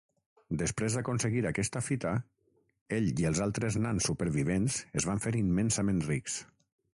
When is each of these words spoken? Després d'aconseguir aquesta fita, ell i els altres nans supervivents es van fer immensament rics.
Després 0.59 0.93
d'aconseguir 0.99 1.43
aquesta 1.49 1.81
fita, 1.87 2.13
ell 2.97 3.11
i 3.11 3.27
els 3.31 3.43
altres 3.47 3.77
nans 3.85 4.09
supervivents 4.11 4.79
es 5.03 5.07
van 5.11 5.23
fer 5.27 5.35
immensament 5.43 6.03
rics. 6.09 6.41